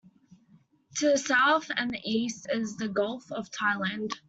[0.95, 4.13] To the south and the east is the Gulf of Thailand.